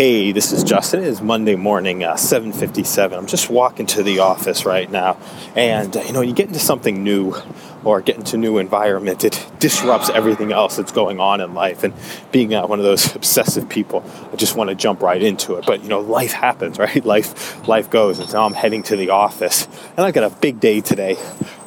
Hey, 0.00 0.32
this 0.32 0.50
is 0.50 0.64
Justin. 0.64 1.02
It 1.02 1.08
is 1.08 1.20
Monday 1.20 1.56
morning, 1.56 2.04
uh, 2.04 2.16
7:57. 2.16 3.18
I'm 3.18 3.26
just 3.26 3.50
walking 3.50 3.84
to 3.88 4.02
the 4.02 4.20
office 4.20 4.64
right 4.64 4.90
now, 4.90 5.18
and 5.54 5.94
uh, 5.94 6.00
you 6.00 6.14
know, 6.14 6.22
you 6.22 6.32
get 6.32 6.46
into 6.46 6.58
something 6.58 7.04
new 7.04 7.34
or 7.84 8.00
get 8.00 8.16
into 8.16 8.38
new 8.38 8.56
environment, 8.56 9.24
it 9.24 9.46
disrupts 9.58 10.08
everything 10.08 10.52
else 10.52 10.76
that's 10.76 10.92
going 10.92 11.20
on 11.20 11.42
in 11.42 11.52
life. 11.52 11.82
And 11.82 11.92
being 12.32 12.54
uh, 12.54 12.66
one 12.66 12.78
of 12.78 12.84
those 12.86 13.14
obsessive 13.16 13.68
people, 13.68 14.02
I 14.32 14.36
just 14.36 14.56
want 14.56 14.70
to 14.70 14.74
jump 14.74 15.02
right 15.02 15.22
into 15.22 15.56
it. 15.56 15.66
But 15.66 15.82
you 15.82 15.90
know, 15.90 16.00
life 16.00 16.32
happens, 16.32 16.78
right? 16.86 17.04
Life, 17.04 17.68
life 17.68 17.90
goes. 17.90 18.20
And 18.20 18.28
so 18.30 18.42
I'm 18.42 18.54
heading 18.54 18.82
to 18.84 18.96
the 18.96 19.10
office, 19.10 19.68
and 19.98 20.06
I've 20.06 20.14
got 20.14 20.24
a 20.24 20.34
big 20.34 20.60
day 20.60 20.80
today 20.80 21.16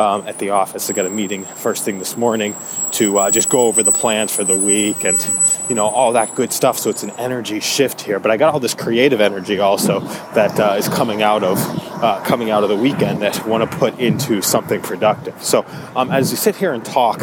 um, 0.00 0.26
at 0.26 0.38
the 0.38 0.50
office. 0.50 0.88
I 0.88 0.94
got 0.94 1.04
a 1.04 1.10
meeting 1.10 1.44
first 1.44 1.84
thing 1.84 1.98
this 1.98 2.16
morning 2.16 2.56
to 2.92 3.18
uh, 3.18 3.30
just 3.30 3.50
go 3.50 3.66
over 3.66 3.82
the 3.82 3.92
plans 3.92 4.34
for 4.34 4.44
the 4.44 4.56
week 4.56 5.04
and 5.04 5.24
you 5.68 5.74
know 5.74 5.86
all 5.86 6.12
that 6.14 6.34
good 6.34 6.52
stuff. 6.52 6.78
So 6.78 6.88
it's 6.88 7.02
an 7.02 7.10
energy 7.10 7.60
shift 7.60 8.00
here. 8.00 8.18
But 8.18 8.30
I 8.30 8.36
got 8.38 8.54
all 8.54 8.60
this 8.60 8.74
creative 8.74 9.20
energy 9.20 9.58
also 9.58 10.00
that 10.34 10.58
uh, 10.58 10.76
is 10.78 10.88
coming 10.88 11.22
out 11.22 11.44
of 11.44 11.58
uh, 12.02 12.22
coming 12.24 12.50
out 12.50 12.62
of 12.62 12.70
the 12.70 12.76
weekend 12.76 13.20
that 13.22 13.40
I 13.40 13.46
want 13.46 13.70
to 13.70 13.78
put 13.78 13.98
into 13.98 14.40
something 14.40 14.80
productive. 14.80 15.42
So 15.44 15.66
um, 15.94 16.10
as 16.10 16.30
you 16.30 16.38
sit 16.38 16.56
here 16.56 16.72
and 16.72 16.84
talk, 16.84 17.22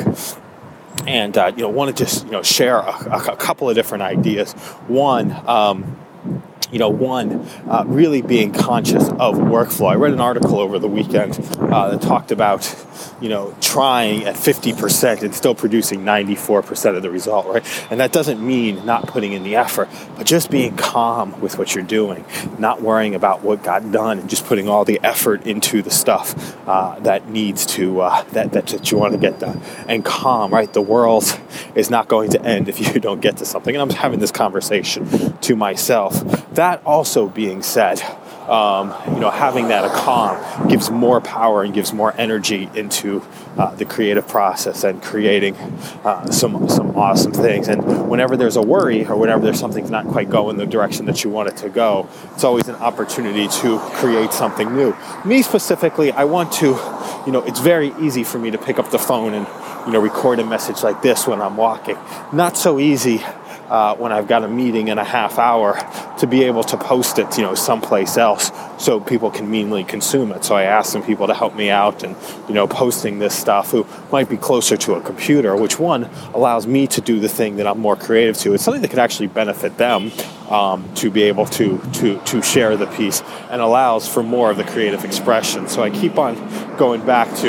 and 1.08 1.36
uh, 1.38 1.52
you 1.56 1.64
know 1.64 1.70
want 1.70 1.96
to 1.96 2.04
just 2.04 2.26
you 2.26 2.32
know 2.32 2.44
share 2.44 2.78
a, 2.78 3.32
a, 3.32 3.36
couple 3.36 3.70
of 3.70 3.76
different 3.76 4.04
ideas. 4.04 4.54
One. 4.88 5.32
Um, 5.48 5.98
you 6.72 6.80
know, 6.80 6.90
one, 6.90 7.48
uh, 7.70 7.84
really 7.88 8.22
being 8.22 8.52
conscious 8.52 9.08
of 9.10 9.36
workflow. 9.36 9.92
I 9.92 9.96
read 9.96 10.14
an 10.14 10.20
article 10.20 10.60
over 10.60 10.80
the 10.80 10.88
weekend 10.88 11.40
uh, 11.60 11.90
that 11.90 12.02
talked 12.02 12.32
about, 12.32 12.74
you 13.22 13.30
know, 13.30 13.56
trying 13.62 14.26
at 14.26 14.36
50% 14.36 15.24
and 15.24 15.34
still 15.34 15.56
producing 15.56 16.02
94% 16.02 16.96
of 16.96 17.02
the 17.04 17.10
result, 17.10 17.46
right? 17.48 17.92
And 17.92 18.00
that 18.00 18.12
doesn't 18.12 18.46
mean 18.46 18.86
not 18.86 19.08
putting 19.08 19.34
in 19.34 19.44
the 19.44 19.56
effort, 19.56 19.88
but 20.18 20.26
just 20.26 20.52
being 20.52 20.76
calm 20.76 21.40
with 21.40 21.58
what 21.58 21.74
you're 21.74 21.84
doing, 21.84 22.26
not 22.60 22.82
worrying 22.82 23.16
about 23.16 23.44
what 23.44 23.64
got 23.64 23.90
done, 23.92 24.20
and 24.20 24.30
just 24.30 24.46
putting 24.46 24.68
all 24.68 24.84
the 24.84 25.00
effort 25.04 25.46
into 25.48 25.82
the 25.82 25.92
stuff 25.92 26.58
uh, 26.68 27.00
that 27.00 27.30
needs 27.30 27.66
to, 27.66 28.02
uh, 28.02 28.24
that, 28.32 28.52
that, 28.52 28.68
that 28.68 28.92
you 28.92 28.98
want 28.98 29.14
to 29.14 29.20
get 29.20 29.40
done. 29.40 29.62
And 29.88 30.04
calm, 30.04 30.52
right? 30.52 30.72
The 30.72 30.82
world 30.82 31.24
is 31.76 31.90
not 31.90 32.08
going 32.08 32.32
to 32.32 32.42
end 32.42 32.68
if 32.68 32.80
you 32.80 33.00
don't 33.00 33.22
get 33.22 33.38
to 33.38 33.46
something. 33.46 33.74
And 33.74 33.82
I'm 33.82 33.98
having 33.98 34.20
this 34.20 34.32
conversation 34.32 35.38
to 35.38 35.56
myself 35.56 36.14
that 36.58 36.84
also 36.86 37.28
being 37.28 37.64
said, 37.64 38.02
um, 38.50 38.94
you 39.14 39.20
know, 39.20 39.30
having 39.30 39.68
that 39.68 39.84
a 39.84 39.90
calm 39.90 40.68
gives 40.70 40.90
more 40.90 41.20
power 41.20 41.64
and 41.64 41.74
gives 41.74 41.94
more 41.94 42.14
energy 42.18 42.70
into 42.76 43.24
uh, 43.58 43.76
the 43.76 43.86
creative 43.86 44.28
process 44.28 44.84
and 44.84 45.02
creating 45.04 45.56
uh, 46.04 46.30
some 46.32 46.68
some 46.70 46.96
awesome 46.96 47.32
things. 47.32 47.68
And 47.68 48.10
whenever 48.10 48.38
there's 48.38 48.56
a 48.56 48.62
worry 48.62 49.06
or 49.06 49.18
whenever 49.18 49.44
there's 49.44 49.60
something's 49.60 49.92
not 49.92 50.08
quite 50.08 50.30
going 50.30 50.58
the 50.58 50.66
direction 50.66 51.06
that 51.06 51.24
you 51.24 51.30
want 51.30 51.50
it 51.50 51.58
to 51.58 51.70
go, 51.70 52.10
it's 52.34 52.44
always 52.44 52.68
an 52.68 52.76
opportunity 52.76 53.48
to 53.48 53.80
create 53.96 54.32
something 54.32 54.76
new. 54.76 54.96
Me 55.26 55.42
specifically, 55.42 56.12
I 56.12 56.24
want 56.24 56.54
to, 56.54 56.68
you 57.26 57.32
know, 57.32 57.44
it's 57.46 57.60
very 57.60 57.94
easy 58.00 58.24
for 58.24 58.40
me 58.40 58.52
to 58.52 58.58
pick 58.58 58.80
up 58.80 58.92
the 58.92 59.00
phone 59.00 59.34
and 59.34 59.46
you 59.86 59.94
know 59.94 60.00
record 60.00 60.40
a 60.40 60.46
message 60.46 60.84
like 60.84 61.02
this 61.02 61.28
when 61.28 61.42
I'm 61.42 61.58
walking. 61.58 61.98
Not 62.32 62.58
so 62.58 62.80
easy 62.80 63.22
uh, 63.70 63.96
when 63.96 64.12
I've 64.12 64.28
got 64.28 64.44
a 64.44 64.48
meeting 64.48 64.88
in 64.88 64.98
a 64.98 65.04
half 65.04 65.38
hour 65.38 65.76
to 66.20 66.28
be 66.28 66.44
able 66.44 66.64
to 66.64 66.78
post 66.78 67.20
it, 67.20 67.38
you 67.38 67.44
know, 67.44 67.56
someplace 67.56 68.18
else 68.18 68.52
so 68.78 69.00
people 69.00 69.30
can 69.30 69.50
meanly 69.50 69.84
consume 69.84 70.32
it. 70.32 70.44
So 70.44 70.56
I 70.56 70.64
asked 70.64 70.92
some 70.92 71.04
people 71.04 71.28
to 71.28 71.34
help 71.34 71.56
me 71.56 71.70
out 71.70 72.04
and, 72.04 72.16
you 72.48 72.54
know, 72.54 72.68
posting 72.68 73.20
this 73.20 73.36
stuff 73.36 73.72
who 73.72 73.86
might 74.12 74.30
be 74.30 74.38
closer 74.38 74.78
to 74.78 74.96
a 74.96 75.02
computer, 75.02 75.56
which 75.56 75.80
one 75.80 76.10
allows 76.34 76.66
me 76.66 76.88
to 76.88 77.02
do 77.02 77.20
the 77.20 77.30
thing 77.30 77.58
that 77.58 77.68
I'm 77.68 77.80
more 77.80 77.96
creative 77.96 78.38
to. 78.40 78.54
It's 78.54 78.64
something 78.64 78.82
that 78.82 78.90
could 78.90 79.00
actually 79.00 79.28
benefit 79.28 79.78
them 79.78 80.12
um, 80.50 80.92
to 80.96 81.12
be 81.12 81.24
able 81.24 81.46
to, 81.46 81.80
to, 81.94 82.20
to 82.20 82.42
share 82.42 82.76
the 82.78 82.88
piece 82.88 83.22
and 83.50 83.62
allows 83.62 84.08
for 84.08 84.24
more 84.24 84.50
of 84.52 84.58
the 84.58 84.64
creative 84.64 85.06
expression. 85.06 85.68
So 85.68 85.84
I 85.84 85.90
keep 85.90 86.18
on 86.18 86.36
going 86.78 87.06
back 87.06 87.36
to, 87.38 87.48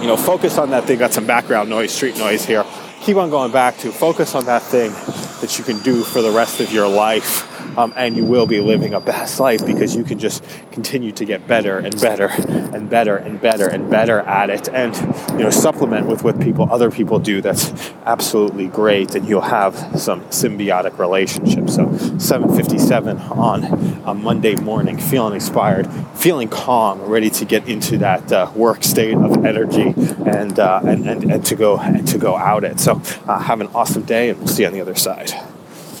you 0.00 0.06
know, 0.06 0.16
focus 0.16 0.58
on 0.58 0.70
that 0.70 0.84
thing. 0.84 0.98
Got 0.98 1.12
some 1.12 1.26
background 1.26 1.68
noise, 1.68 1.92
street 1.92 2.16
noise 2.16 2.44
here. 2.44 2.64
Keep 3.02 3.18
on 3.18 3.28
going 3.28 3.52
back 3.52 3.76
to 3.78 3.92
focus 3.92 4.34
on 4.34 4.46
that 4.46 4.62
thing 4.62 4.92
that 5.40 5.58
you 5.58 5.64
can 5.64 5.78
do 5.80 6.02
for 6.02 6.22
the 6.22 6.30
rest 6.30 6.60
of 6.60 6.72
your 6.72 6.88
life 6.88 7.50
um, 7.76 7.92
and 7.96 8.16
you 8.16 8.24
will 8.24 8.46
be 8.46 8.60
living 8.60 8.94
a 8.94 9.00
best 9.00 9.40
life 9.40 9.64
because 9.64 9.96
you 9.96 10.04
can 10.04 10.18
just 10.18 10.44
continue 10.72 11.12
to 11.12 11.24
get 11.24 11.46
better 11.46 11.78
and 11.78 12.00
better 12.00 12.28
and 12.28 12.88
better 12.90 13.16
and 13.16 13.40
better 13.40 13.66
and 13.66 13.90
better 13.90 14.20
at 14.20 14.50
it 14.50 14.68
and 14.68 14.94
you 15.32 15.44
know 15.44 15.50
supplement 15.50 16.06
with 16.06 16.24
what 16.24 16.40
people 16.40 16.68
other 16.70 16.90
people 16.90 17.18
do 17.18 17.40
that's 17.40 17.92
absolutely 18.04 18.66
great 18.66 19.14
and 19.14 19.28
you'll 19.28 19.40
have 19.40 19.74
some 19.98 20.20
symbiotic 20.26 20.98
relationships. 20.98 21.74
So 21.74 21.96
757 22.18 23.18
on 23.18 23.64
a 24.04 24.14
monday 24.14 24.54
morning 24.56 24.98
feeling 24.98 25.34
inspired 25.34 25.86
feeling 26.14 26.48
calm 26.48 27.00
ready 27.02 27.30
to 27.30 27.44
get 27.44 27.68
into 27.68 27.98
that 27.98 28.32
uh, 28.32 28.50
work 28.54 28.84
state 28.84 29.16
of 29.16 29.44
energy 29.44 29.94
and, 30.26 30.58
uh, 30.58 30.80
and, 30.84 31.08
and 31.08 31.30
and 31.30 31.44
to 31.46 31.54
go 31.54 31.78
and 31.78 32.06
to 32.08 32.18
go 32.18 32.36
out 32.36 32.64
it. 32.64 32.80
So 32.80 33.00
uh, 33.26 33.38
have 33.38 33.60
an 33.60 33.68
awesome 33.68 34.02
day 34.02 34.30
and 34.30 34.38
we'll 34.38 34.48
see 34.48 34.62
you 34.62 34.68
on 34.68 34.74
the 34.74 34.80
other 34.80 34.94
side 34.94 35.32